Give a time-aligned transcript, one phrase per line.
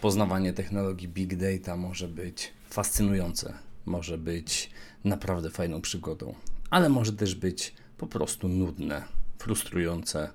[0.00, 3.54] poznawanie technologii big data może być fascynujące,
[3.86, 4.70] może być
[5.04, 6.34] naprawdę fajną przygodą,
[6.70, 9.04] ale może też być po prostu nudne,
[9.38, 10.30] frustrujące,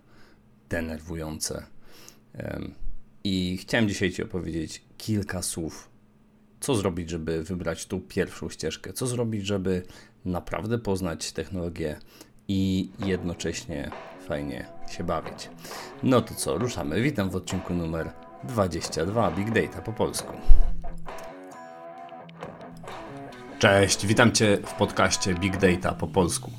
[0.70, 1.66] denerwujące.
[3.24, 5.90] I chciałem dzisiaj Ci opowiedzieć kilka słów,
[6.60, 9.84] co zrobić, żeby wybrać tą pierwszą ścieżkę, co zrobić, żeby
[10.26, 12.00] naprawdę poznać technologię
[12.48, 13.92] i jednocześnie
[14.28, 15.50] fajnie się bawić.
[16.04, 17.02] No to co, ruszamy.
[17.02, 20.34] Witam w odcinku numer 22 Big Data po polsku.
[23.60, 26.52] Cześć, witam Cię w podcaście Big Data po polsku.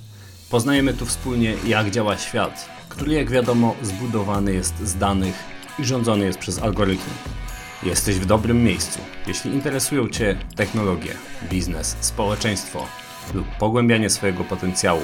[0.51, 5.35] Poznajemy tu wspólnie, jak działa świat, który, jak wiadomo, zbudowany jest z danych
[5.79, 7.13] i rządzony jest przez algorytmy.
[7.83, 9.01] Jesteś w dobrym miejscu.
[9.27, 11.15] Jeśli interesują Cię technologie,
[11.51, 12.87] biznes, społeczeństwo
[13.35, 15.03] lub pogłębianie swojego potencjału,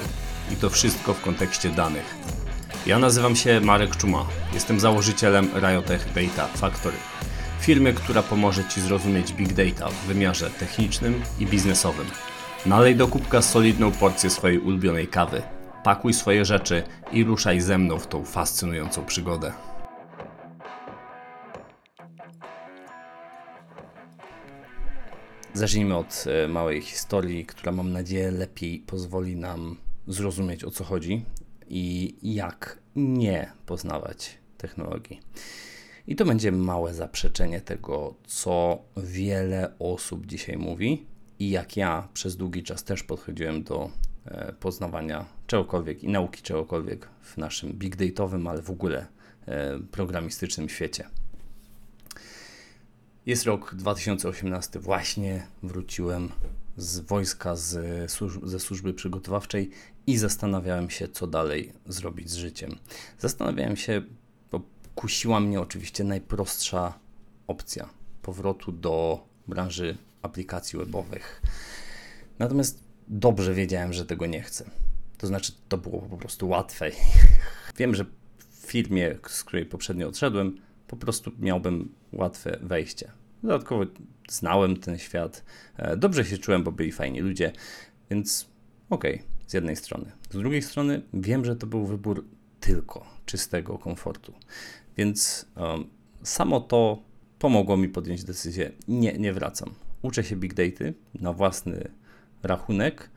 [0.50, 2.14] i to wszystko w kontekście danych.
[2.86, 4.26] Ja nazywam się Marek Czuma.
[4.54, 6.96] Jestem założycielem Riotech Data Factory.
[7.60, 12.06] Firmy, która pomoże Ci zrozumieć big data w wymiarze technicznym i biznesowym.
[12.66, 15.42] Nalej do kubka solidną porcję swojej ulubionej kawy.
[15.84, 19.52] Pakuj swoje rzeczy i ruszaj ze mną w tą fascynującą przygodę.
[25.54, 31.24] Zacznijmy od e, małej historii, która mam nadzieję lepiej pozwoli nam zrozumieć o co chodzi
[31.72, 35.20] i jak nie poznawać technologii.
[36.06, 41.06] I to będzie małe zaprzeczenie tego, co wiele osób dzisiaj mówi
[41.38, 43.90] i jak ja przez długi czas też podchodziłem do
[44.24, 49.06] e, poznawania czegokolwiek i nauki czegokolwiek w naszym big dataowym, ale w ogóle
[49.46, 51.08] e, programistycznym świecie.
[53.26, 56.28] Jest rok 2018, właśnie wróciłem
[56.76, 57.80] z wojska, z
[58.44, 59.70] ze służby przygotowawczej
[60.06, 62.76] i zastanawiałem się, co dalej zrobić z życiem.
[63.18, 64.02] Zastanawiałem się,
[64.50, 64.60] bo
[64.94, 66.98] kusiła mnie oczywiście najprostsza
[67.46, 67.88] opcja
[68.22, 71.42] powrotu do branży aplikacji webowych.
[72.38, 74.70] Natomiast dobrze wiedziałem, że tego nie chcę.
[75.18, 76.90] To znaczy, to było po prostu łatwe.
[77.78, 78.04] Wiem, że
[78.50, 83.12] w firmie, z której poprzednio odszedłem, po prostu miałbym łatwe wejście.
[83.42, 83.84] Dodatkowo
[84.28, 85.44] znałem ten świat,
[85.76, 87.52] e, dobrze się czułem, bo byli fajni ludzie,
[88.10, 88.48] więc
[88.90, 90.12] okej, okay, z jednej strony.
[90.30, 92.24] Z drugiej strony wiem, że to był wybór
[92.60, 94.34] tylko czystego komfortu,
[94.96, 95.84] więc um,
[96.22, 97.02] samo to
[97.38, 99.74] pomogło mi podjąć decyzję, nie, nie wracam.
[100.02, 101.90] Uczę się big data na własny
[102.42, 103.10] rachunek,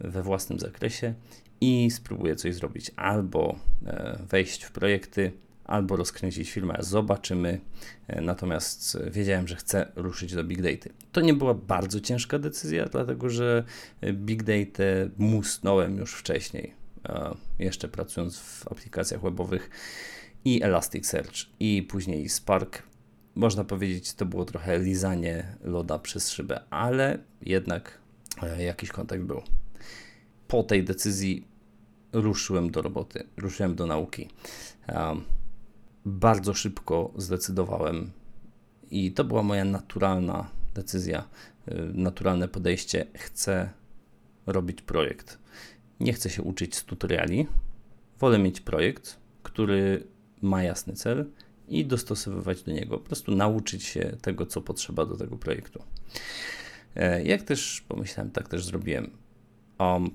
[0.00, 1.14] we własnym zakresie
[1.60, 2.90] i spróbuję coś zrobić.
[2.96, 3.56] Albo
[3.86, 5.32] e, wejść w projekty,
[5.72, 6.76] albo rozkręcić firmę.
[6.80, 7.60] Zobaczymy.
[8.08, 10.90] E, natomiast wiedziałem, że chcę ruszyć do Big Data.
[11.12, 13.64] To nie była bardzo ciężka decyzja, dlatego że
[14.12, 14.82] Big Data
[15.18, 16.74] musnąłem już wcześniej,
[17.58, 19.70] jeszcze pracując w aplikacjach webowych
[20.44, 22.82] i Elasticsearch i później Spark.
[23.34, 27.98] Można powiedzieć, to było trochę lizanie loda przez szybę, ale jednak
[28.42, 29.42] e, jakiś kontakt był.
[30.48, 31.46] Po tej decyzji
[32.12, 34.28] ruszyłem do roboty, ruszyłem do nauki
[36.04, 38.10] bardzo szybko zdecydowałem
[38.90, 41.28] i to była moja naturalna decyzja,
[41.68, 43.06] y, naturalne podejście.
[43.14, 43.70] Chcę
[44.46, 45.38] robić projekt.
[46.00, 47.46] Nie chcę się uczyć z tutoriali.
[48.18, 50.06] Wolę mieć projekt, który
[50.42, 51.30] ma jasny cel
[51.68, 52.98] i dostosowywać do niego.
[52.98, 55.82] Po prostu nauczyć się tego, co potrzeba do tego projektu.
[56.94, 59.10] E, jak też pomyślałem, tak też zrobiłem.
[59.78, 60.10] Um,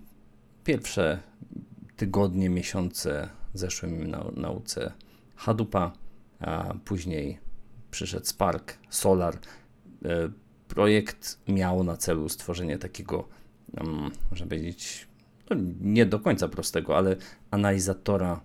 [0.64, 1.20] pierwsze
[1.96, 4.92] tygodnie, miesiące zeszły mi na nauce
[5.38, 5.92] Hadoopa,
[6.40, 7.40] a później
[7.92, 9.36] przyszedł Spark, Solar.
[10.06, 10.30] E,
[10.68, 13.28] projekt miał na celu stworzenie takiego,
[13.78, 15.08] mm, można powiedzieć,
[15.50, 17.16] no nie do końca prostego, ale
[17.52, 18.42] analizatora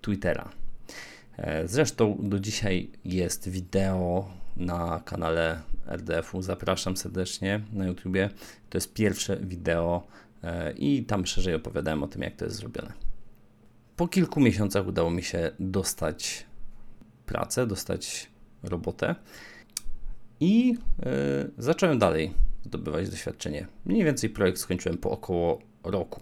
[0.00, 0.48] Twittera.
[1.36, 6.42] E, zresztą do dzisiaj jest wideo na kanale RDF-u.
[6.42, 8.30] Zapraszam serdecznie na YouTubie.
[8.70, 10.06] To jest pierwsze wideo
[10.42, 13.05] e, i tam szerzej opowiadałem o tym, jak to jest zrobione.
[13.96, 16.46] Po kilku miesiącach udało mi się dostać
[17.26, 18.30] pracę, dostać
[18.62, 19.14] robotę
[20.40, 20.76] i yy,
[21.58, 22.34] zacząłem dalej
[22.64, 23.66] zdobywać doświadczenie.
[23.84, 26.20] Mniej więcej projekt skończyłem po około roku.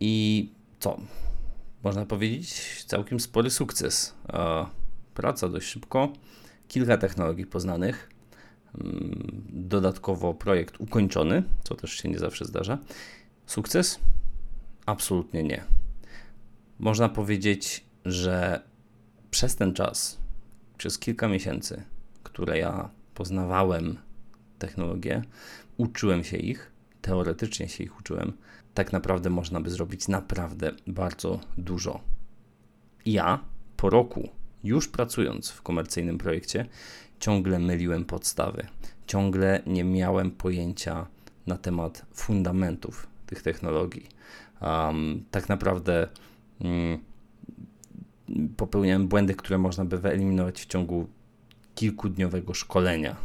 [0.00, 1.00] I co?
[1.82, 4.14] Można powiedzieć, całkiem spory sukces.
[5.14, 6.12] Praca dość szybko,
[6.68, 8.10] kilka technologii poznanych,
[8.74, 12.78] mm, dodatkowo projekt ukończony, co też się nie zawsze zdarza.
[13.46, 13.98] Sukces?
[14.86, 15.79] Absolutnie nie
[16.80, 18.62] można powiedzieć, że
[19.30, 20.18] przez ten czas,
[20.78, 21.82] przez kilka miesięcy,
[22.22, 23.98] które ja poznawałem
[24.58, 25.22] technologię,
[25.76, 26.72] uczyłem się ich,
[27.02, 28.32] teoretycznie się ich uczyłem,
[28.74, 32.00] tak naprawdę można by zrobić naprawdę bardzo dużo.
[33.06, 33.44] Ja
[33.76, 34.28] po roku
[34.64, 36.66] już pracując w komercyjnym projekcie,
[37.20, 38.66] ciągle myliłem podstawy.
[39.06, 41.06] Ciągle nie miałem pojęcia
[41.46, 44.08] na temat fundamentów tych technologii.
[44.60, 46.08] Um, tak naprawdę
[48.56, 51.08] popełniałem błędy, które można by wyeliminować w ciągu
[51.74, 53.16] kilkudniowego szkolenia,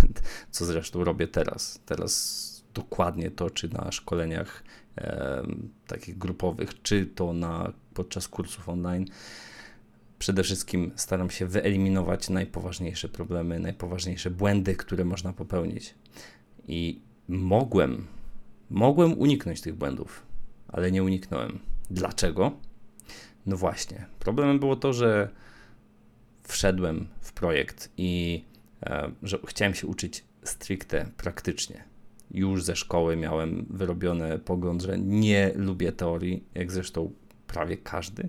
[0.50, 1.80] co zresztą robię teraz.
[1.86, 4.64] Teraz dokładnie to, czy na szkoleniach
[4.98, 5.42] e,
[5.86, 9.06] takich grupowych, czy to na, podczas kursów online.
[10.18, 15.94] Przede wszystkim staram się wyeliminować najpoważniejsze problemy, najpoważniejsze błędy, które można popełnić.
[16.68, 18.06] I mogłem,
[18.70, 20.22] mogłem uniknąć tych błędów,
[20.68, 21.58] ale nie uniknąłem.
[21.90, 22.52] Dlaczego?
[23.46, 25.28] No właśnie, problemem było to, że
[26.44, 28.44] wszedłem w projekt i
[28.82, 31.84] e, że chciałem się uczyć stricte praktycznie.
[32.30, 37.12] Już ze szkoły miałem wyrobiony pogląd, że nie lubię teorii, jak zresztą
[37.46, 38.28] prawie każdy.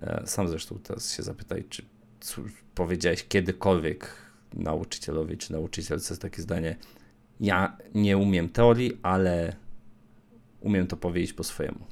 [0.00, 1.82] E, sam zresztą teraz się zapytaj, czy
[2.74, 4.16] powiedziałeś kiedykolwiek
[4.54, 6.76] nauczycielowi czy nauczycielce takie zdanie,
[7.40, 9.56] ja nie umiem teorii, ale
[10.60, 11.86] umiem to powiedzieć po swojemu.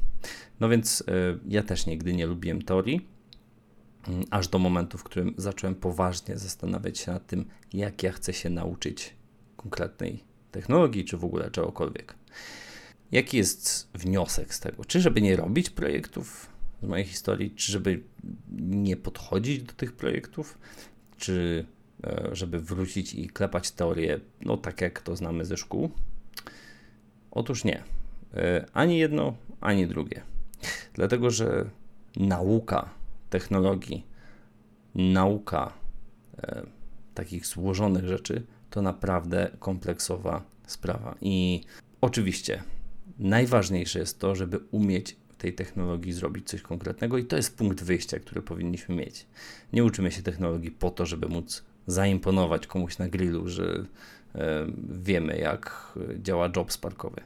[0.60, 1.04] No więc y,
[1.48, 3.08] ja też nigdy nie lubiłem teorii,
[4.08, 8.32] y, aż do momentu, w którym zacząłem poważnie zastanawiać się nad tym, jak ja chcę
[8.32, 9.14] się nauczyć
[9.56, 12.14] konkretnej technologii, czy w ogóle czegokolwiek.
[13.12, 14.84] Jaki jest wniosek z tego?
[14.84, 16.50] Czy żeby nie robić projektów
[16.82, 18.02] z mojej historii, czy żeby
[18.58, 20.58] nie podchodzić do tych projektów,
[21.16, 21.66] czy
[22.04, 25.90] e, żeby wrócić i klepać teorię, no tak jak to znamy ze szkół?
[27.30, 27.82] Otóż nie.
[28.34, 30.22] E, ani jedno, ani drugie.
[30.94, 31.70] Dlatego, że
[32.16, 32.90] nauka
[33.30, 34.06] technologii,
[34.94, 35.72] nauka
[36.38, 36.62] e,
[37.14, 41.14] takich złożonych rzeczy to naprawdę kompleksowa sprawa.
[41.20, 41.60] I
[42.00, 42.62] oczywiście
[43.18, 47.82] najważniejsze jest to, żeby umieć w tej technologii zrobić coś konkretnego, i to jest punkt
[47.84, 49.26] wyjścia, który powinniśmy mieć.
[49.72, 53.84] Nie uczymy się technologii po to, żeby móc zaimponować komuś na grillu, że
[54.34, 55.92] e, wiemy, jak
[56.22, 57.20] działa job parkowy.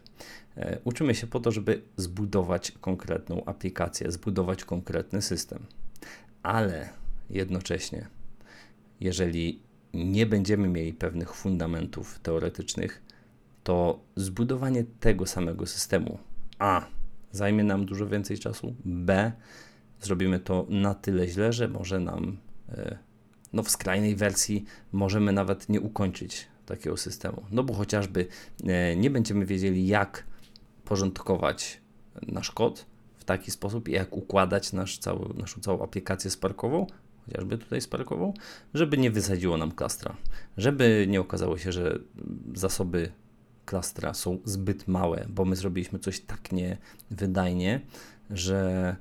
[0.57, 5.67] E, uczymy się po to, żeby zbudować konkretną aplikację, zbudować konkretny system.
[6.43, 6.89] Ale
[7.31, 8.07] jednocześnie,
[9.01, 9.63] jeżeli
[9.95, 13.03] nie będziemy mieli pewnych fundamentów teoretycznych,
[13.65, 16.19] to zbudowanie tego samego systemu
[16.59, 16.87] A
[17.33, 19.33] zajmie nam dużo więcej czasu, B
[20.01, 22.37] zrobimy to na tyle źle, że może nam
[22.69, 22.99] e,
[23.53, 27.43] no w skrajnej wersji możemy nawet nie ukończyć takiego systemu.
[27.51, 28.27] No bo chociażby
[28.67, 30.25] e, nie będziemy wiedzieli, jak
[30.85, 31.81] porządkować
[32.23, 32.87] nasz kod
[33.17, 36.87] w taki sposób, jak układać nasz cały, naszą całą aplikację sparkową,
[37.27, 38.35] chociażby tutaj sparkową,
[38.75, 40.17] żeby nie wysadziło nam klastra,
[40.57, 41.99] żeby nie okazało się, że
[42.55, 43.13] zasoby
[43.65, 47.81] klastra są zbyt małe, bo my zrobiliśmy coś tak niewydajnie,
[48.31, 48.97] że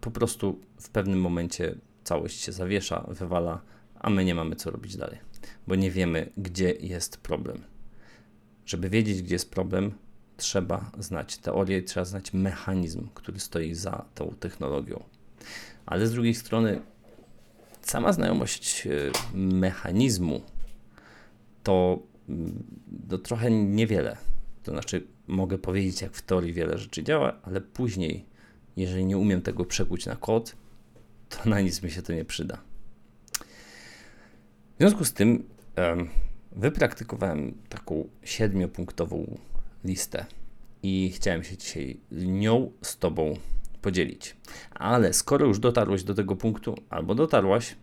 [0.00, 1.74] po prostu w pewnym momencie
[2.04, 3.60] całość się zawiesza, wywala,
[4.00, 5.18] a my nie mamy co robić dalej,
[5.66, 7.62] bo nie wiemy, gdzie jest problem.
[8.66, 9.92] Żeby wiedzieć, gdzie jest problem,
[10.38, 15.04] trzeba znać teorię, trzeba znać mechanizm, który stoi za tą technologią.
[15.86, 16.80] Ale z drugiej strony,
[17.82, 18.90] sama znajomość e,
[19.34, 20.40] mechanizmu
[21.62, 21.98] to,
[22.28, 22.64] mm,
[23.08, 24.16] to trochę niewiele.
[24.62, 28.24] To znaczy, mogę powiedzieć, jak w teorii wiele rzeczy działa, ale później,
[28.76, 30.56] jeżeli nie umiem tego przekuć na kod,
[31.28, 32.58] to na nic mi się to nie przyda.
[34.74, 35.44] W związku z tym
[36.52, 39.38] wypraktykowałem taką siedmiopunktową
[39.84, 40.26] listę
[40.82, 43.34] i chciałem się dzisiaj nią z Tobą
[43.82, 44.36] podzielić.
[44.74, 47.76] Ale skoro już dotarłeś do tego punktu, albo dotarłaś,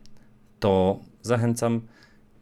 [0.60, 1.82] to zachęcam,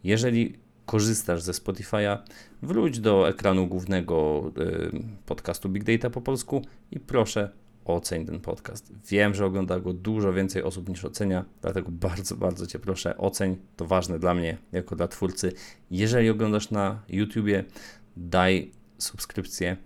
[0.04, 2.18] jeżeli korzystasz ze Spotify'a,
[2.62, 7.50] wróć do ekranu głównego y, podcastu Big Data po polsku i proszę
[7.84, 8.92] oceń ten podcast.
[9.08, 13.56] Wiem, że ogląda go dużo więcej osób niż ocenia, dlatego bardzo, bardzo Cię proszę, oceń.
[13.76, 15.52] To ważne dla mnie, jako dla twórcy.
[15.90, 17.64] Jeżeli oglądasz na YouTubie,
[18.16, 18.70] daj
[19.04, 19.76] subskrypcję,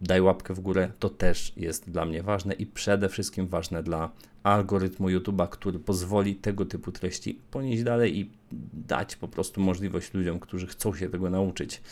[0.00, 4.10] daj łapkę w górę, to też jest dla mnie ważne i przede wszystkim ważne dla
[4.42, 8.30] algorytmu YouTube'a, który pozwoli tego typu treści ponieść dalej i
[8.72, 11.82] dać po prostu możliwość ludziom, którzy chcą się tego nauczyć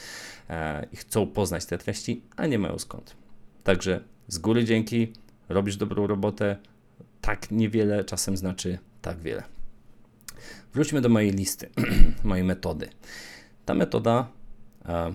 [0.50, 3.16] e, i chcą poznać te treści, a nie mają skąd.
[3.64, 5.12] Także z góry dzięki,
[5.48, 6.56] robisz dobrą robotę.
[7.20, 9.42] Tak niewiele czasem znaczy tak wiele.
[10.74, 11.70] Wróćmy do mojej listy,
[12.24, 12.88] mojej metody.
[13.64, 14.28] Ta metoda
[14.84, 15.12] e,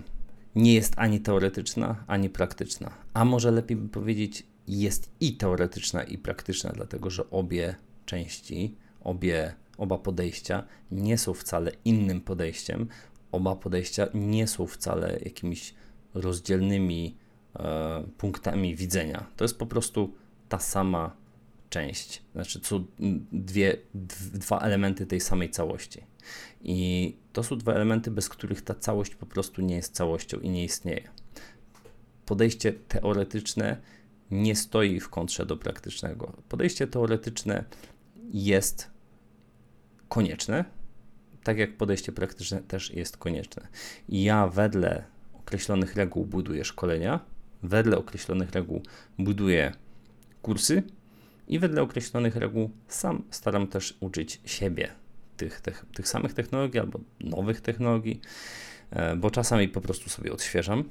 [0.57, 2.91] nie jest ani teoretyczna, ani praktyczna.
[3.13, 9.53] A może lepiej by powiedzieć, jest i teoretyczna, i praktyczna, dlatego że obie części, obie,
[9.77, 12.87] oba podejścia nie są wcale innym podejściem.
[13.31, 15.73] Oba podejścia nie są wcale jakimiś
[16.13, 17.17] rozdzielnymi
[17.59, 19.25] e, punktami widzenia.
[19.35, 20.13] To jest po prostu
[20.49, 21.15] ta sama
[21.77, 22.85] część, znaczy są
[23.31, 23.77] dwie,
[24.33, 26.03] dwa elementy tej samej całości.
[26.61, 30.49] I to są dwa elementy, bez których ta całość po prostu nie jest całością i
[30.49, 31.09] nie istnieje.
[32.25, 33.77] Podejście teoretyczne
[34.31, 36.33] nie stoi w kontrze do praktycznego.
[36.49, 37.63] Podejście teoretyczne
[38.33, 38.91] jest
[40.09, 40.65] konieczne,
[41.43, 43.67] tak jak podejście praktyczne też jest konieczne.
[44.09, 45.03] Ja wedle
[45.33, 47.19] określonych reguł buduję szkolenia,
[47.63, 48.81] wedle określonych reguł
[49.17, 49.73] buduję
[50.41, 50.83] kursy
[51.47, 54.89] i wedle określonych reguł sam staram też uczyć siebie
[55.37, 58.21] tych, tych, tych samych technologii albo nowych technologii,
[58.91, 60.83] e, bo czasami po prostu sobie odświeżam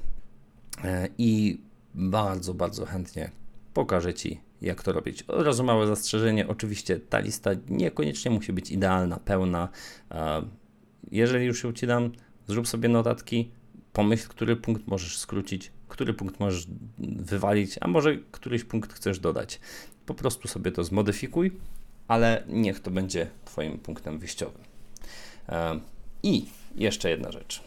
[0.84, 1.60] e, i
[1.94, 3.30] bardzo, bardzo chętnie
[3.74, 5.22] pokażę Ci, jak to robić.
[5.22, 9.68] Od razu małe zastrzeżenie, oczywiście ta lista niekoniecznie musi być idealna, pełna.
[10.10, 10.42] E,
[11.10, 12.12] jeżeli już ją Ci dam,
[12.46, 13.50] zrób sobie notatki,
[13.92, 16.66] pomyśl, który punkt możesz skrócić, który punkt możesz
[16.98, 19.60] wywalić, a może któryś punkt chcesz dodać.
[20.06, 21.52] Po prostu sobie to zmodyfikuj,
[22.08, 24.62] ale niech to będzie Twoim punktem wyjściowym.
[26.22, 27.62] I jeszcze jedna rzecz.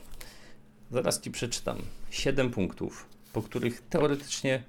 [0.91, 1.77] Zaraz Ci przeczytam
[2.10, 4.63] 7 punktów, po których teoretycznie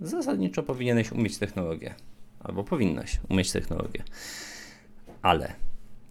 [0.00, 1.94] zasadniczo powinieneś umieć technologię,
[2.40, 4.04] albo powinnaś umieć technologię.
[5.22, 5.52] Ale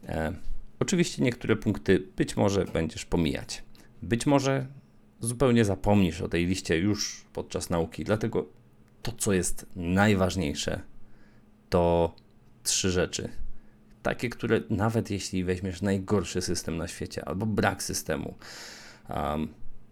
[0.07, 0.33] e,
[0.79, 3.63] oczywiście niektóre punkty być może będziesz pomijać.
[4.01, 4.67] Być może
[5.19, 8.03] zupełnie zapomnisz o tej liście już podczas nauki.
[8.03, 8.45] Dlatego
[9.07, 10.81] to, co jest najważniejsze,
[11.69, 12.15] to
[12.63, 13.29] trzy rzeczy.
[14.03, 18.35] Takie, które nawet jeśli weźmiesz najgorszy system na świecie albo brak systemu,
[19.09, 19.47] um,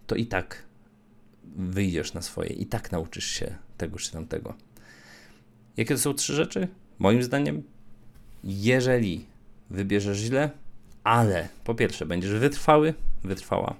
[0.07, 0.63] to i tak
[1.55, 4.53] wyjdziesz na swoje, i tak nauczysz się tego czy tamtego.
[5.77, 6.67] Jakie to są trzy rzeczy?
[6.99, 7.63] Moim zdaniem,
[8.43, 9.25] jeżeli
[9.69, 10.49] wybierzesz źle,
[11.03, 12.93] ale po pierwsze będziesz wytrwały,
[13.23, 13.75] wytrwała,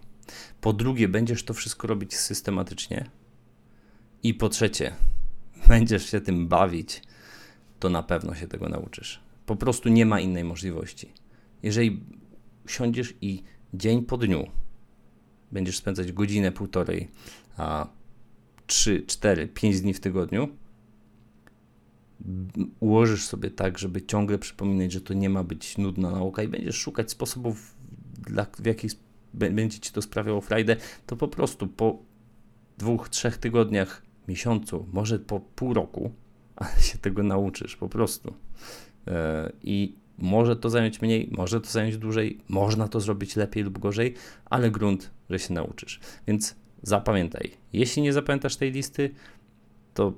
[0.62, 3.10] po drugie, będziesz to wszystko robić systematycznie.
[4.24, 4.96] I po trzecie,
[5.68, 7.02] będziesz się tym bawić,
[7.80, 9.20] to na pewno się tego nauczysz.
[9.46, 11.12] Po prostu nie ma innej możliwości.
[11.64, 12.04] Jeżeli
[12.68, 13.44] siądziesz i
[13.74, 14.48] dzień po dniu
[15.52, 17.10] będziesz spędzać godzinę, półtorej,
[17.58, 17.88] a
[18.68, 20.50] 3, 4, 5 dni w tygodniu,
[22.80, 26.76] ułożysz sobie tak, żeby ciągle przypominać, że to nie ma być nudna nauka i będziesz
[26.76, 27.76] szukać sposobów,
[28.28, 28.92] dla, w jakich
[29.34, 32.00] będzie ci to sprawiało frajdę, to po prostu po
[32.78, 36.12] dwóch, trzech tygodniach, miesiącu, może po pół roku,
[36.56, 38.34] ale się tego nauczysz po prostu.
[39.08, 43.80] E, I może to zająć mniej, może to zająć dłużej, można to zrobić lepiej lub
[43.80, 44.14] gorzej,
[44.46, 46.00] ale grunt, że się nauczysz.
[46.28, 49.10] Więc zapamiętaj, jeśli nie zapamiętasz tej listy,
[49.94, 50.14] to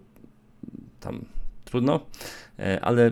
[1.00, 1.26] tam
[1.66, 2.06] trudno,
[2.60, 3.12] e, ale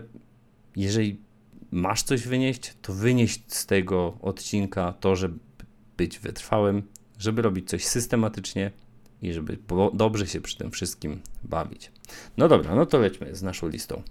[0.75, 1.25] jeżeli
[1.71, 5.29] masz coś wynieść, to wynieść z tego odcinka to, że
[5.97, 6.83] być wytrwałym,
[7.17, 8.71] żeby robić coś systematycznie
[9.25, 9.57] i żeby
[9.93, 11.91] dobrze się przy tym wszystkim bawić.
[12.37, 14.01] No dobra, no to lećmy z naszą listą.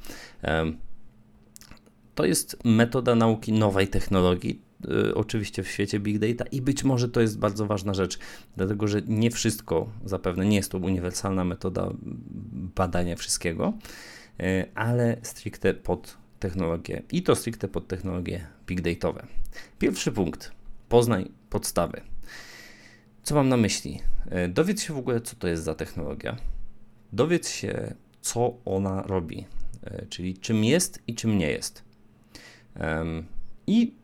[2.15, 4.63] To jest metoda nauki nowej technologii,
[5.09, 8.19] y, oczywiście w świecie big data i być może to jest bardzo ważna rzecz,
[8.57, 11.91] dlatego że nie wszystko, zapewne nie jest to uniwersalna metoda
[12.75, 13.73] badania wszystkiego,
[14.41, 19.27] y, ale stricte pod technologię i to stricte pod technologie big dataowe.
[19.79, 20.53] Pierwszy punkt.
[20.89, 22.01] Poznaj podstawy.
[23.23, 24.01] Co mam na myśli?
[24.31, 26.37] E, dowiedz się w ogóle, co to jest za technologia.
[27.13, 29.47] Dowiedz się, co ona robi,
[29.83, 31.85] e, czyli czym jest i czym nie jest.
[33.67, 33.95] I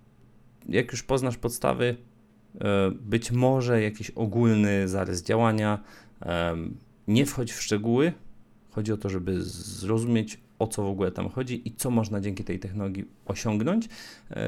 [0.68, 1.96] jak już poznasz podstawy,
[2.60, 5.78] e, być może jakiś ogólny zarys działania.
[7.08, 8.12] Nie wchodź w szczegóły.
[8.70, 12.44] Chodzi o to, żeby zrozumieć, o co w ogóle tam chodzi i co można dzięki
[12.44, 13.88] tej technologii osiągnąć.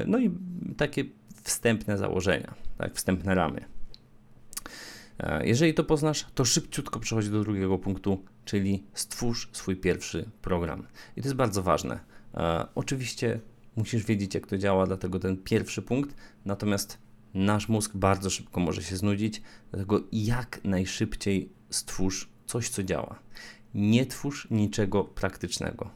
[0.07, 0.31] No i
[0.77, 1.05] takie
[1.43, 3.65] wstępne założenia, tak, wstępne ramy.
[5.19, 10.87] E, jeżeli to poznasz, to szybciutko przechodź do drugiego punktu, czyli stwórz swój pierwszy program.
[11.17, 11.99] I to jest bardzo ważne.
[12.33, 13.39] E, oczywiście
[13.75, 16.15] musisz wiedzieć, jak to działa, dlatego ten pierwszy punkt,
[16.45, 16.97] natomiast
[17.33, 19.41] nasz mózg bardzo szybko może się znudzić,
[19.71, 23.19] dlatego jak najszybciej stwórz coś, co działa.
[23.73, 25.89] Nie twórz niczego praktycznego.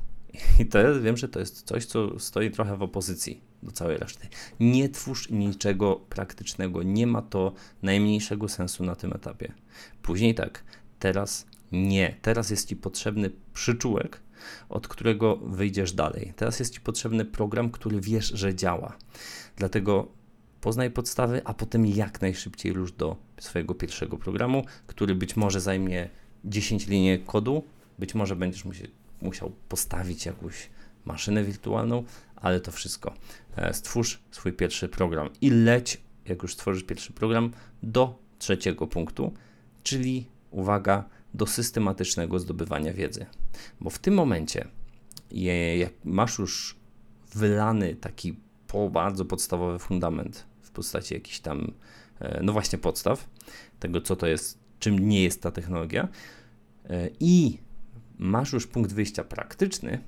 [0.59, 4.27] I to wiem, że to jest coś, co stoi trochę w opozycji do całej reszty.
[4.59, 9.53] Nie twórz niczego praktycznego, nie ma to najmniejszego sensu na tym etapie.
[10.01, 10.63] Później tak,
[10.99, 14.21] teraz nie, teraz jest Ci potrzebny przyczółek,
[14.69, 16.33] od którego wyjdziesz dalej.
[16.35, 18.97] Teraz jest Ci potrzebny program, który wiesz, że działa.
[19.55, 20.07] Dlatego
[20.61, 26.09] poznaj podstawy, a potem jak najszybciej rusz do swojego pierwszego programu, który być może zajmie
[26.45, 27.63] 10 linii kodu,
[27.99, 28.63] być może będziesz
[29.21, 30.69] musiał postawić jakąś
[31.05, 32.03] maszynę wirtualną,
[32.41, 33.13] ale to wszystko.
[33.55, 37.51] E, stwórz swój pierwszy program i leć, jak już stworzysz pierwszy program,
[37.83, 39.33] do trzeciego punktu,
[39.83, 41.03] czyli uwaga,
[41.33, 43.25] do systematycznego zdobywania wiedzy.
[43.81, 44.67] Bo w tym momencie
[45.77, 46.75] jak masz już
[47.35, 51.71] wylany taki po bardzo podstawowy fundament w postaci jakichś tam,
[52.19, 53.29] e, no właśnie podstaw
[53.79, 56.07] tego, co to jest, czym nie jest ta technologia
[56.89, 57.57] e, i
[58.17, 59.99] masz już punkt wyjścia praktyczny,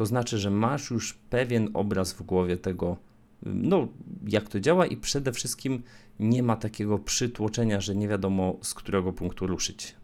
[0.00, 2.96] to znaczy, że masz już pewien obraz w głowie tego,
[3.42, 3.88] no,
[4.26, 5.82] jak to działa i przede wszystkim
[6.20, 9.94] nie ma takiego przytłoczenia, że nie wiadomo z którego punktu ruszyć.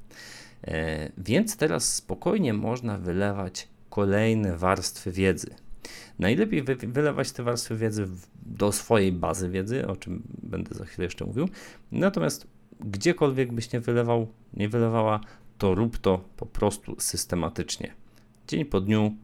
[0.64, 5.54] E, więc teraz spokojnie można wylewać kolejne warstwy wiedzy.
[6.18, 8.08] Najlepiej wy wylewać te warstwy wiedzy
[8.42, 11.48] do swojej bazy wiedzy, o czym będę za chwilę jeszcze mówił.
[11.92, 12.46] Natomiast
[12.80, 15.20] gdziekolwiek byś nie wylewał, nie wylewała,
[15.58, 17.94] to rób to po prostu systematycznie.
[18.48, 19.16] Dzień po dniu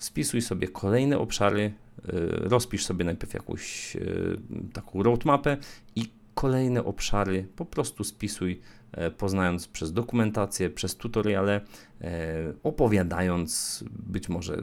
[0.00, 2.12] spisuj sobie kolejne obszary, y,
[2.48, 4.40] rozpisz sobie najpierw jakąś y,
[4.72, 5.56] taką roadmapę
[5.96, 8.60] i kolejne obszary po prostu spisuj,
[8.92, 11.60] e, poznając przez dokumentację, przez tutoriale,
[12.00, 14.62] e, opowiadając być może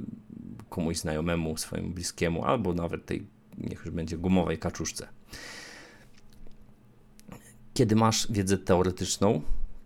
[0.69, 3.27] komuś znajomemu, swojemu bliskiemu, albo nawet tej,
[3.57, 5.07] niech już będzie gumowej kaczuszce.
[7.73, 9.41] Kiedy masz wiedzę teoretyczną,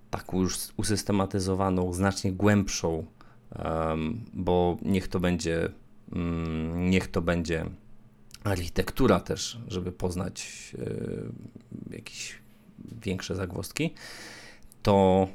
[0.10, 3.06] taką już usystematyzowaną, znacznie głębszą,
[4.34, 5.70] bo niech to będzie,
[6.12, 7.66] mm, niech to będzie
[8.44, 10.48] architektura też, żeby poznać
[11.92, 12.36] e, jakieś
[13.02, 13.94] większe zagwozdki,
[14.84, 15.28] to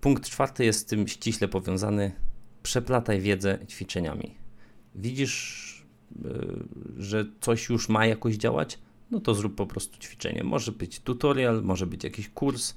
[0.00, 2.12] punkt czwarty jest z tym ściśle powiązany.
[2.62, 4.34] Przeplataj wiedzę ćwiczeniami.
[4.94, 5.84] Widzisz,
[6.24, 6.28] e,
[6.96, 8.78] że coś już ma jakoś działać?
[9.10, 10.44] No to zrób po prostu ćwiczenie.
[10.44, 12.74] Może być tutorial, może być jakiś kurs,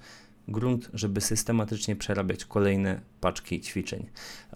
[0.52, 4.10] grunt, żeby systematycznie przerabiać kolejne paczki ćwiczeń.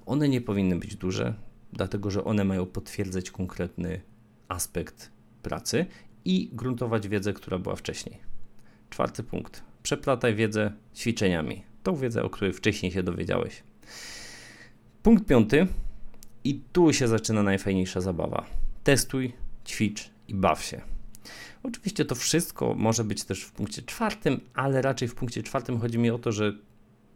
[0.06, 1.34] One nie powinny być duże,
[1.74, 4.02] dlatego że one mają potwierdzać konkretny
[4.48, 5.12] aspekt
[5.42, 5.86] pracy
[6.26, 8.18] i gruntować wiedzę, która była wcześniej.
[8.90, 9.64] Czwarty punkt.
[9.84, 11.64] Przeplataj wiedzę ćwiczeniami.
[11.84, 13.64] Tą wiedzę, o której wcześniej się dowiedziałeś.
[15.04, 15.68] Punkt piąty.
[16.44, 18.46] I tu się zaczyna najfajniejsza zabawa.
[18.84, 19.34] Testuj,
[19.66, 20.95] ćwicz i baw się.
[21.64, 25.98] Oczywiście to wszystko może być też w punkcie czwartym, ale raczej w punkcie czwartym chodzi
[25.98, 26.54] mi o to, że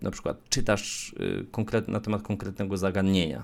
[0.02, 1.16] na przykład czytasz
[1.88, 3.44] y, na temat konkretnego zagadnienia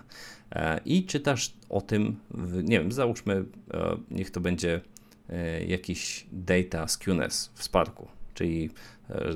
[0.52, 2.16] e, i czytasz o tym,
[2.64, 4.82] nie wiem, załóżmy, e, niech to będzie
[5.30, 8.70] e, jakiś data QNES w Sparku, czyli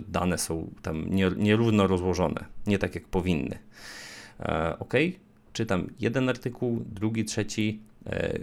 [0.07, 1.05] dane są tam
[1.37, 3.59] nierówno rozłożone, nie tak jak powinny.
[4.79, 4.93] Ok,
[5.53, 7.79] czytam jeden artykuł, drugi, trzeci,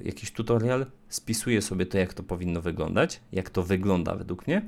[0.04, 4.62] jakiś tutorial, spisuję sobie to, jak to powinno wyglądać, jak to wygląda według mnie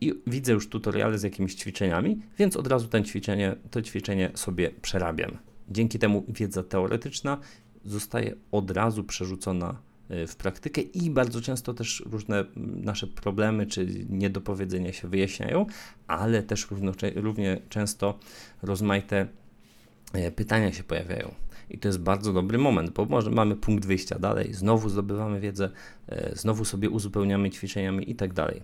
[0.00, 4.70] i widzę już tutoriale z jakimiś ćwiczeniami, więc od razu ten ćwiczenie, to ćwiczenie sobie
[4.82, 5.38] przerabiam.
[5.68, 7.38] Dzięki temu wiedza teoretyczna
[7.84, 13.86] zostaje od razu przerzucona e, w praktykę i bardzo często też różne nasze problemy czy
[14.08, 15.66] niedopowiedzenia się wyjaśniają,
[16.06, 16.68] ale też
[17.14, 18.18] równie często
[18.62, 19.26] rozmaite
[20.12, 21.34] e, pytania się pojawiają.
[21.70, 25.70] I to jest bardzo dobry moment, bo może mamy punkt wyjścia dalej, znowu zdobywamy wiedzę,
[26.08, 28.62] e, znowu sobie uzupełniamy ćwiczeniami i tak dalej.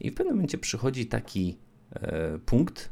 [0.00, 1.58] I w pewnym momencie przychodzi taki
[1.92, 2.90] e, punkt,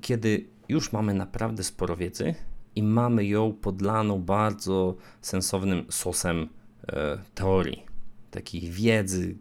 [0.00, 2.34] kiedy już mamy naprawdę sporo wiedzy
[2.74, 6.48] i mamy ją podlaną bardzo sensownym sosem
[6.88, 7.86] e, teorii,
[8.30, 9.36] takiej wiedzy,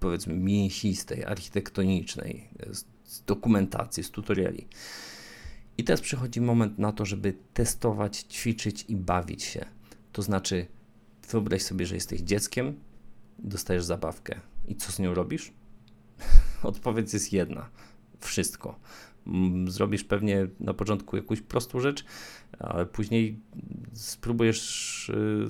[0.00, 2.48] powiedzmy, mięsistej, architektonicznej,
[3.04, 4.66] z dokumentacji, z tutoriali.
[5.78, 9.66] I teraz przychodzi moment na to, żeby testować, ćwiczyć i bawić się.
[10.12, 10.66] To znaczy,
[11.30, 12.80] wyobraź sobie, że jesteś dzieckiem,
[13.38, 14.40] dostajesz zabawkę.
[14.68, 15.52] I co z nią robisz?
[16.62, 17.68] Odpowiedź jest jedna:
[18.18, 18.78] wszystko.
[19.68, 22.04] Zrobisz pewnie na początku jakąś prostą rzecz,
[22.58, 23.40] ale później
[23.92, 25.46] spróbujesz y,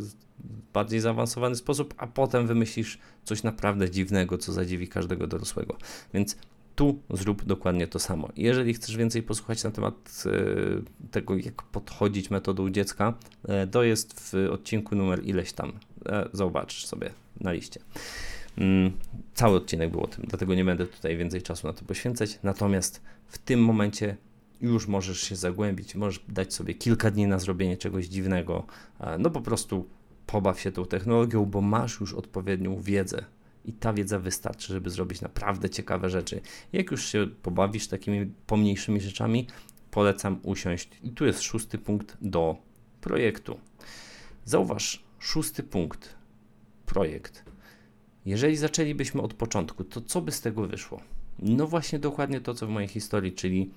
[0.72, 5.76] bardziej zaawansowany sposób, a potem wymyślisz coś naprawdę dziwnego, co zadziwi każdego dorosłego.
[6.14, 6.36] Więc
[6.76, 8.28] tu zrób dokładnie to samo.
[8.36, 13.14] Jeżeli chcesz więcej posłuchać na temat e, tego, jak podchodzić metodą dziecka,
[13.48, 15.72] e, to jest w odcinku numer ileś tam.
[16.06, 17.10] E, zobaczysz sobie
[17.40, 17.80] na liście.
[18.58, 18.92] Mm,
[19.34, 22.38] cały odcinek był o tym, dlatego nie będę tutaj więcej czasu na to poświęcać.
[22.42, 24.16] Natomiast w tym momencie
[24.60, 28.66] już możesz się zagłębić, możesz dać sobie kilka dni na zrobienie czegoś dziwnego.
[29.18, 29.88] No po prostu
[30.26, 33.24] pobaw się tą technologią, bo masz już odpowiednią wiedzę
[33.66, 36.40] i ta wiedza wystarczy, żeby zrobić naprawdę ciekawe rzeczy.
[36.72, 39.46] Jak już się pobawisz takimi pomniejszymi rzeczami,
[39.90, 40.88] polecam usiąść.
[41.02, 42.56] I tu jest szósty punkt do
[43.00, 43.60] projektu.
[44.44, 46.14] Zauważ, szósty punkt,
[46.86, 47.44] projekt.
[48.26, 51.00] Jeżeli zaczęlibyśmy od początku, to co by z tego wyszło?
[51.38, 53.70] No właśnie dokładnie to, co w mojej historii, czyli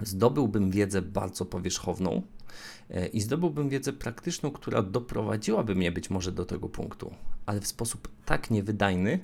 [0.00, 2.22] zdobyłbym wiedzę bardzo powierzchowną
[3.12, 7.14] i zdobyłbym wiedzę praktyczną, która doprowadziłaby mnie być może do tego punktu,
[7.46, 9.20] ale w sposób tak niewydajny,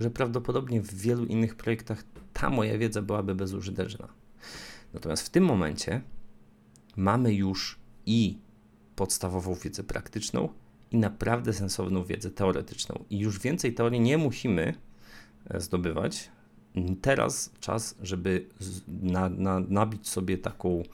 [0.00, 4.08] że prawdopodobnie w wielu innych projektach ta moja wiedza byłaby bezużyteczna.
[4.94, 6.02] Natomiast w tym momencie
[6.96, 8.38] mamy już i
[8.96, 10.48] podstawową wiedzę praktyczną
[10.90, 13.04] i naprawdę sensowną wiedzę teoretyczną.
[13.10, 14.74] I już więcej teorii nie musimy
[15.50, 16.30] e, zdobywać.
[17.02, 18.46] Teraz czas, żeby
[18.88, 20.84] na, na, nabić sobie taką e,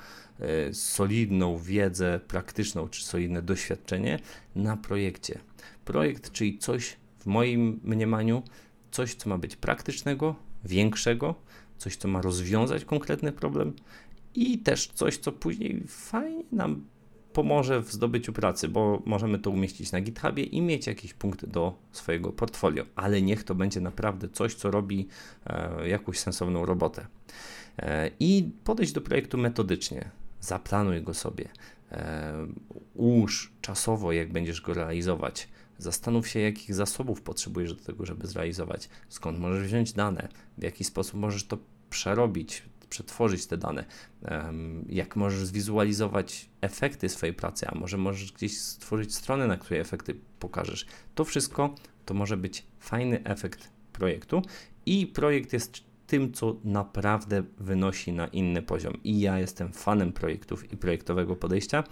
[0.72, 4.18] solidną wiedzę praktyczną czy solidne doświadczenie
[4.56, 5.38] na projekcie.
[5.84, 8.42] Projekt, czyli coś w moim mniemaniu,
[8.90, 11.34] coś, co ma być praktycznego, większego,
[11.78, 13.72] coś, co ma rozwiązać konkretny problem
[14.34, 16.84] i też coś, co później fajnie nam
[17.32, 21.74] pomoże w zdobyciu pracy, bo możemy to umieścić na GitHubie i mieć jakiś punkt do
[21.92, 25.08] swojego portfolio, ale niech to będzie naprawdę coś, co robi
[25.46, 27.06] e, jakąś sensowną robotę.
[27.78, 30.10] E, I podejść do projektu metodycznie,
[30.44, 31.48] zaplanuj go sobie,
[31.92, 32.46] e,
[32.94, 35.48] ułóż czasowo, jak będziesz go realizować.
[35.78, 40.28] Zastanów się, jakich zasobów potrzebujesz do tego, żeby zrealizować, skąd możesz wziąć dane,
[40.58, 41.58] w jaki sposób możesz to
[41.90, 43.84] przerobić, przetworzyć te dane,
[44.88, 50.14] jak możesz zwizualizować efekty swojej pracy, a może możesz gdzieś stworzyć stronę, na której efekty
[50.38, 50.86] pokażesz.
[51.14, 54.42] To wszystko to może być fajny efekt projektu
[54.86, 58.94] i projekt jest tym, co naprawdę wynosi na inny poziom.
[59.04, 61.84] I ja jestem fanem projektów i projektowego podejścia,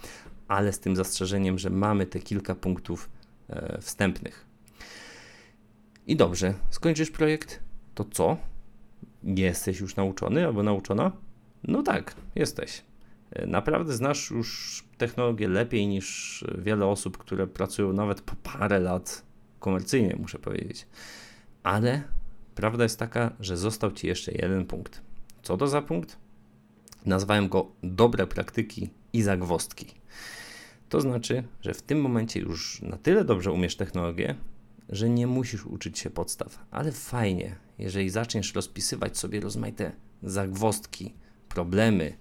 [0.47, 3.09] ale z tym zastrzeżeniem, że mamy te kilka punktów
[3.49, 4.45] e, wstępnych.
[6.07, 7.59] I dobrze, skończysz projekt,
[7.95, 8.37] to co?
[9.23, 11.11] Jesteś już nauczony albo nauczona?
[11.63, 12.83] No tak, jesteś.
[13.31, 19.25] E, naprawdę znasz już technologię lepiej niż wiele osób, które pracują nawet po parę lat
[19.59, 20.87] komercyjnie, muszę powiedzieć.
[21.63, 22.03] Ale
[22.55, 25.01] prawda jest taka, że został ci jeszcze jeden punkt.
[25.43, 26.17] Co to za punkt?
[27.05, 29.85] Nazwałem go dobre praktyki i zagwostki.
[30.89, 34.35] To znaczy, że w tym momencie już na tyle dobrze umiesz technologię,
[34.89, 39.91] że nie musisz uczyć się podstaw, ale fajnie, jeżeli zaczniesz rozpisywać sobie rozmaite
[40.23, 41.13] zagwostki,
[41.49, 42.17] problemy,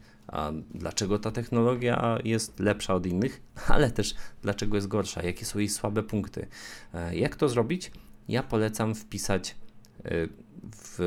[0.74, 3.42] dlaczego ta technologia jest lepsza od innych,
[3.74, 6.46] ale też dlaczego jest gorsza, jakie są jej słabe punkty.
[6.94, 7.90] E, jak to zrobić?
[8.28, 9.56] Ja polecam wpisać
[10.72, 10.98] w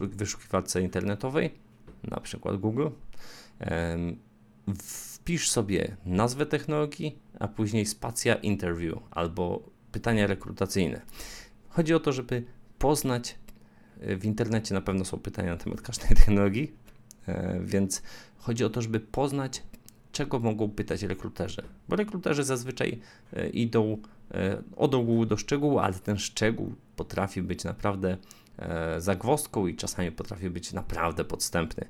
[0.00, 1.54] wyszukiwarce internetowej,
[2.04, 2.88] na przykład Google,
[4.82, 11.00] wpisz sobie nazwę technologii, a później spacja interview albo pytania rekrutacyjne.
[11.68, 12.44] Chodzi o to, żeby
[12.78, 13.38] poznać,
[14.00, 16.72] e, w internecie na pewno są pytania na temat każdej technologii,
[17.28, 18.02] e, więc
[18.38, 19.62] chodzi o to, żeby poznać,
[20.14, 21.62] czego mogą pytać rekruterzy.
[21.88, 23.00] Bo rekruterzy zazwyczaj
[23.32, 23.98] e, idą
[24.76, 28.16] od ogółu do szczegółu, ale ten szczegół potrafi być naprawdę
[28.98, 31.86] zagwozdką i czasami potrafi być naprawdę podstępny.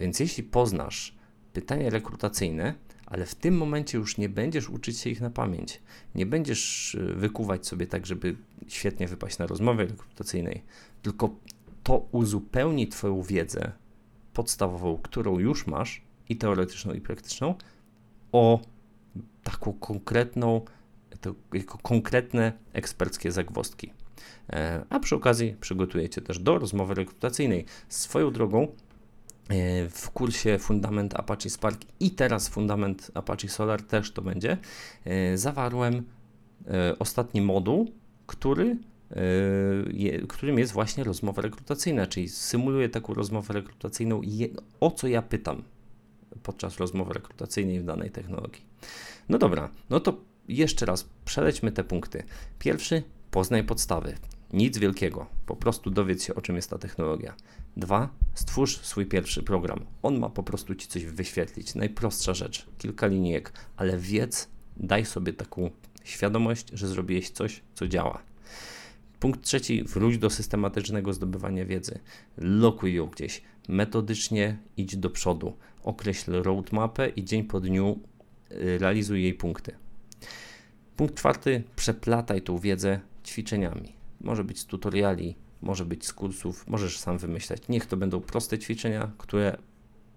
[0.00, 1.14] Więc jeśli poznasz
[1.52, 2.74] pytania rekrutacyjne,
[3.06, 5.82] ale w tym momencie już nie będziesz uczyć się ich na pamięć.
[6.14, 8.36] Nie będziesz wykuwać sobie tak, żeby
[8.68, 10.62] świetnie wypaść na rozmowie rekrutacyjnej,
[11.02, 11.36] tylko
[11.82, 13.72] to uzupełni Twoją wiedzę
[14.32, 17.54] podstawową, którą już masz, i teoretyczną, i praktyczną,
[18.32, 18.60] o
[19.42, 20.60] taką konkretną,
[21.20, 23.92] to, jako konkretne eksperckie zagwozdki.
[24.50, 27.64] E, a przy okazji przygotujecie też do rozmowy rekrutacyjnej.
[27.88, 28.68] Swoją drogą,
[29.48, 34.58] E, w kursie Fundament Apache Spark i teraz Fundament Apache Solar też to będzie,
[35.04, 36.04] e, zawarłem
[36.98, 37.92] ostatni moduł,
[38.26, 38.76] który,
[40.28, 44.20] którym jest właśnie rozmowa rekrutacyjna, czyli symuluję taką rozmowę rekrutacyjną,
[44.80, 45.62] o co ja pytam
[46.42, 48.62] podczas rozmowy rekrutacyjnej w danej technologii.
[49.28, 50.16] No dobra, no to
[50.48, 52.22] jeszcze raz przelećmy te punkty.
[52.58, 54.14] Pierwszy, poznaj podstawy.
[54.52, 57.34] Nic wielkiego, po prostu dowiedz się, o czym jest ta technologia.
[57.76, 59.84] Dwa, stwórz swój pierwszy program.
[60.02, 61.74] On ma po prostu ci coś wyświetlić.
[61.74, 65.70] Najprostsza rzecz, kilka linijek, ale wiedz, daj sobie taką
[66.04, 68.22] świadomość, że zrobiłeś coś, co działa.
[69.20, 71.98] Punkt trzeci, wróć do systematycznego zdobywania wiedzy.
[72.36, 75.56] Lokuj ją gdzieś, metodycznie idź do przodu.
[75.82, 77.98] Określ roadmapę i dzień po dniu
[78.52, 79.76] y, realizuj jej punkty.
[80.96, 83.92] Punkt czwarty, przeplataj tą wiedzę ćwiczeniami.
[84.20, 87.68] Może być z tutoriali, może być z kursów, możesz sam wymyślać.
[87.68, 89.56] Niech to będą proste ćwiczenia, które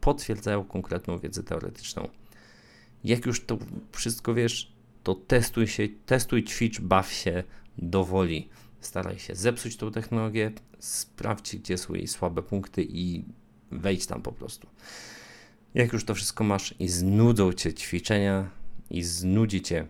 [0.01, 2.09] potwierdzają konkretną wiedzę teoretyczną.
[3.03, 3.57] Jak już to
[3.91, 4.71] wszystko wiesz,
[5.03, 7.43] to testuj się, testuj, ćwicz, baw się
[7.77, 8.49] do woli.
[8.87, 13.25] Staraj się zepsuć tą technologię, sprawdź, gdzie są jej słabe punkty i
[13.71, 14.67] wejdź tam po prostu.
[15.73, 18.49] Jak już to wszystko masz i znudzą cię ćwiczenia
[18.89, 19.87] i znudzi cię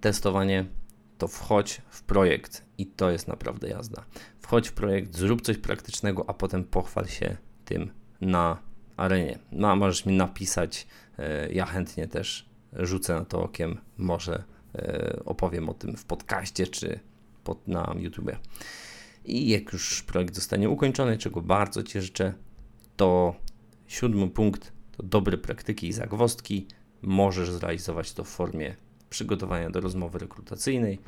[0.00, 0.64] testowanie,
[1.18, 4.04] to wchodź w projekt i to jest naprawdę jazda.
[4.40, 8.58] Wchodź w projekt, zrób coś praktycznego, a potem pochwal się tym na
[8.96, 9.38] arenie.
[9.52, 10.86] No, możesz mi napisać,
[11.18, 16.66] e, ja chętnie też rzucę na to okiem, może e, opowiem o tym w podcaście
[16.66, 17.07] czy
[17.48, 18.30] pod, na YouTube.
[19.24, 22.34] I jak już projekt zostanie ukończony, czego bardzo Ci życzę,
[22.96, 23.34] to
[23.86, 26.66] siódmy punkt to dobre praktyki i zagwozdki.
[27.02, 28.76] możesz zrealizować to w formie
[29.10, 30.98] przygotowania do rozmowy rekrutacyjnej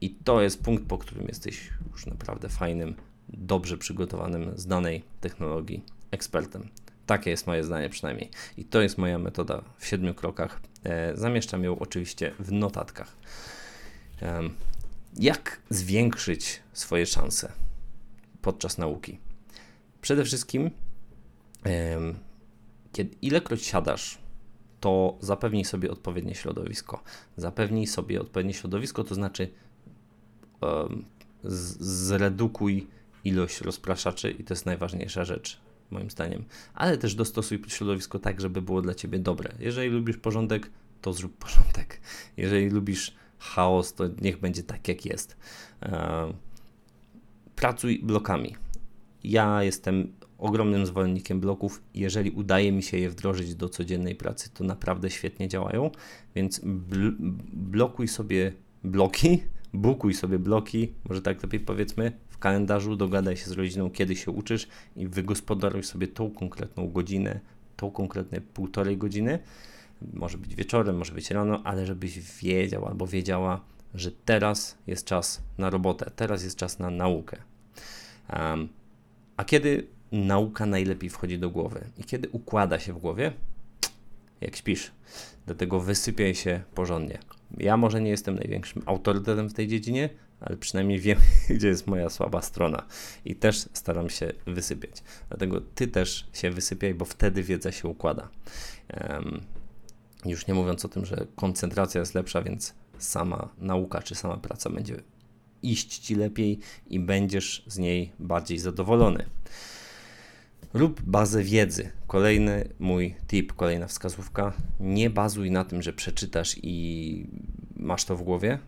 [0.00, 2.94] i to jest punkt, po którym jesteś już naprawdę fajnym,
[3.28, 6.68] dobrze przygotowanym z danej technologii ekspertem.
[7.06, 8.30] Takie jest moje zdanie przynajmniej.
[8.56, 10.60] I to jest moja metoda w siedmiu krokach.
[10.84, 13.16] E, zamieszczam ją oczywiście w notatkach.
[14.22, 14.40] E,
[15.18, 17.52] jak zwiększyć swoje szanse
[18.42, 19.18] podczas nauki?
[20.00, 20.70] Przede wszystkim,
[22.92, 24.18] kiedy ilekroć siadasz,
[24.80, 27.02] to zapewnij sobie odpowiednie środowisko.
[27.36, 29.48] Zapewnij sobie odpowiednie środowisko, to znaczy
[31.42, 32.86] zredukuj
[33.24, 36.44] ilość rozpraszaczy i to jest najważniejsza rzecz moim zdaniem,
[36.74, 39.52] ale też dostosuj środowisko tak, żeby było dla ciebie dobre.
[39.58, 40.70] Jeżeli lubisz porządek,
[41.00, 42.00] to zrób porządek.
[42.36, 45.36] Jeżeli lubisz chaos, to niech będzie tak, jak jest.
[45.82, 46.32] E,
[47.56, 48.56] pracuj blokami.
[49.24, 51.82] Ja jestem ogromnym zwolennikiem bloków.
[51.94, 55.90] Jeżeli udaje mi się je wdrożyć do codziennej pracy, to naprawdę świetnie działają,
[56.34, 57.10] więc bl
[57.52, 58.52] blokuj sobie
[58.84, 64.30] bloki, bukuj sobie bloki, może tak lepiej powiedzmy, kalendarzu, dogadaj się z rodziną, kiedy się
[64.30, 67.40] uczysz i wygospodaruj sobie tą konkretną godzinę,
[67.76, 69.38] tą konkretne półtorej godziny.
[70.12, 73.60] Może być wieczorem, może być rano, ale żebyś wiedział albo wiedziała,
[73.94, 77.36] że teraz jest czas na robotę, teraz jest czas na naukę.
[78.32, 78.68] Um,
[79.36, 83.32] a kiedy nauka najlepiej wchodzi do głowy i kiedy układa się w głowie,
[84.40, 84.90] jak śpisz.
[85.46, 87.18] Dlatego wysypiaj się porządnie.
[87.58, 90.08] Ja może nie jestem największym autorytetem w tej dziedzinie,
[90.40, 91.18] ale przynajmniej wiem,
[91.56, 92.86] gdzie jest moja słaba strona
[93.24, 95.02] i też staram się wysypiać.
[95.28, 98.28] Dlatego ty też się wysypiaj, bo wtedy wiedza się układa.
[99.10, 99.40] Um,
[100.24, 104.70] już nie mówiąc o tym, że koncentracja jest lepsza, więc sama nauka czy sama praca
[104.70, 105.02] będzie
[105.62, 109.26] iść ci lepiej i będziesz z niej bardziej zadowolony.
[110.74, 111.90] Rób bazę wiedzy.
[112.06, 114.52] Kolejny mój tip, kolejna wskazówka.
[114.80, 117.26] Nie bazuj na tym, że przeczytasz i
[117.76, 118.58] masz to w głowie,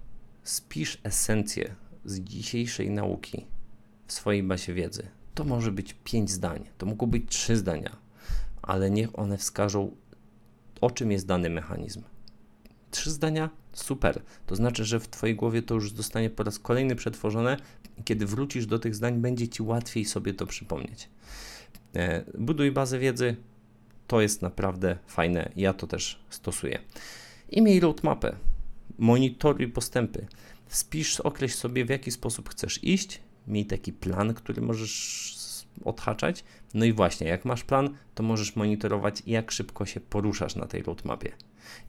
[0.42, 3.46] spisz esencję z dzisiejszej nauki
[4.06, 5.08] w swojej bazie wiedzy.
[5.34, 7.96] To może być pięć zdań, to mogą być trzy zdania,
[8.62, 9.90] ale niech one wskażą,
[10.82, 12.02] o czym jest dany mechanizm.
[12.90, 13.50] Trzy zdania?
[13.72, 14.22] Super.
[14.46, 17.56] To znaczy, że w Twojej głowie to już zostanie po raz kolejny przetworzone
[18.04, 21.08] kiedy wrócisz do tych zdań, będzie Ci łatwiej sobie to przypomnieć.
[21.96, 23.36] E, buduj bazę wiedzy.
[24.06, 25.52] To jest naprawdę fajne.
[25.56, 26.78] Ja to też stosuję.
[27.50, 28.36] I miej roadmapę
[28.98, 30.26] monitoruj postępy.
[30.68, 35.36] Spisz, określ sobie, w jaki sposób chcesz iść, miej taki plan, który możesz
[35.84, 36.44] odhaczać.
[36.74, 40.82] No i właśnie, jak masz plan, to możesz monitorować, jak szybko się poruszasz na tej
[40.82, 41.32] roadmapie.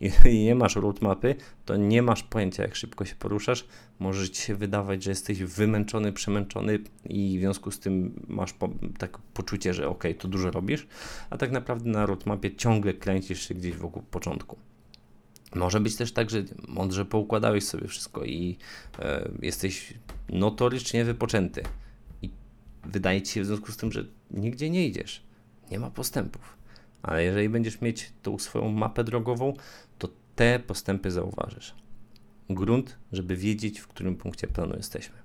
[0.01, 3.65] Jeżeli nie masz roadmapy, to nie masz pojęcia, jak szybko się poruszasz.
[3.99, 8.69] Może ci się wydawać, że jesteś wymęczony, przemęczony i w związku z tym masz po,
[8.97, 10.87] tak poczucie, że ok, to dużo robisz,
[11.29, 14.57] a tak naprawdę na roadmapie ciągle kręcisz się gdzieś wokół początku.
[15.55, 18.57] Może być też tak, że mądrze poukładałeś sobie wszystko i
[18.99, 19.93] e, jesteś
[20.29, 21.63] notorycznie wypoczęty.
[22.85, 25.23] Wydaje ci się w związku z tym, że nigdzie nie idziesz,
[25.71, 26.57] nie ma postępów.
[27.01, 29.53] Ale jeżeli będziesz mieć tą swoją mapę drogową,
[29.99, 31.75] to te postępy zauważysz.
[32.49, 35.15] Grunt, żeby wiedzieć, w którym punkcie planu jesteśmy.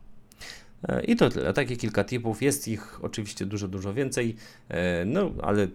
[0.82, 1.52] E, I to tyle.
[1.52, 2.42] Takie kilka tipów.
[2.42, 4.36] Jest ich oczywiście dużo, dużo więcej,
[4.68, 5.68] e, no ale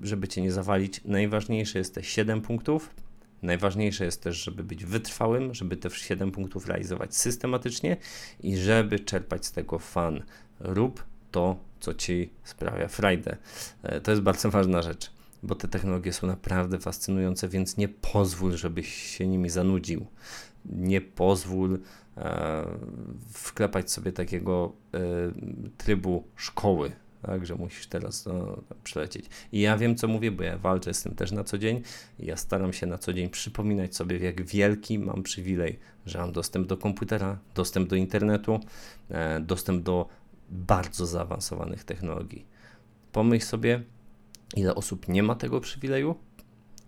[0.00, 2.90] żeby cię nie zawalić, najważniejsze jest te 7 punktów
[3.42, 7.96] Najważniejsze jest też, żeby być wytrwałym, żeby te 7 punktów realizować systematycznie
[8.40, 10.22] i żeby czerpać z tego fan.
[10.60, 13.36] Rób to, co ci sprawia frajdę.
[13.82, 15.10] E, to jest bardzo ważna rzecz,
[15.42, 20.06] bo te technologie są naprawdę fascynujące, więc nie pozwól, żebyś się nimi zanudził.
[20.64, 21.78] Nie pozwól
[22.16, 22.64] e,
[23.32, 24.98] wklepać sobie takiego e,
[25.76, 26.92] trybu szkoły,
[27.22, 29.26] tak, że musisz teraz no, przelecieć.
[29.52, 31.82] I ja wiem, co mówię, bo ja walczę z tym też na co dzień.
[32.18, 36.66] Ja staram się na co dzień przypominać sobie, jak wielki mam przywilej, że mam dostęp
[36.66, 38.60] do komputera, dostęp do internetu,
[39.10, 40.08] e, dostęp do
[40.50, 42.46] bardzo zaawansowanych technologii.
[43.12, 43.82] Pomyśl sobie,
[44.56, 46.14] ile osób nie ma tego przywileju,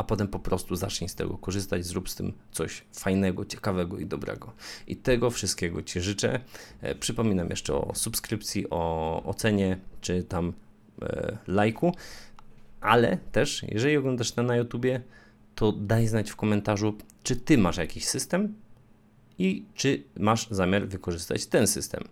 [0.00, 4.06] a potem po prostu zacznij z tego korzystać, zrób z tym coś fajnego, ciekawego i
[4.06, 4.52] dobrego.
[4.86, 6.40] I tego wszystkiego Ci życzę.
[6.80, 10.52] E, przypominam jeszcze o subskrypcji, o ocenie, czy tam
[11.02, 11.94] e, lajku,
[12.80, 15.00] ale też, jeżeli oglądasz to na YouTubie,
[15.54, 18.54] to daj znać w komentarzu, czy Ty masz jakiś system
[19.38, 22.04] i czy masz zamiar wykorzystać ten system.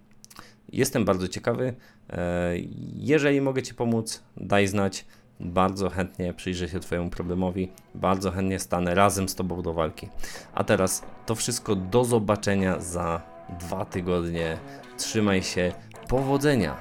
[0.72, 1.74] Jestem bardzo ciekawy.
[2.10, 2.54] E,
[2.96, 5.04] jeżeli mogę Ci pomóc, daj znać.
[5.40, 10.08] Bardzo chętnie przyjrzę się Twojemu problemowi, bardzo chętnie stanę razem z Tobą do walki.
[10.54, 13.22] A teraz to wszystko do zobaczenia za
[13.60, 14.58] dwa tygodnie.
[14.96, 15.72] Trzymaj się,
[16.08, 16.76] powodzenia.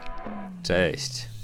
[0.63, 1.36] Cześć.